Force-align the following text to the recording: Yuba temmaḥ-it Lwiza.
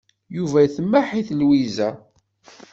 Yuba 0.37 0.59
temmaḥ-it 0.75 1.29
Lwiza. 1.39 1.89